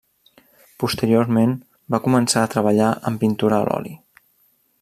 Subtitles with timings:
[0.83, 1.53] Posteriorment,
[1.95, 3.99] va començar a treballar amb pintura a l'oli.